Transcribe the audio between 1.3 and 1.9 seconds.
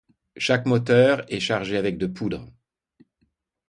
est chargé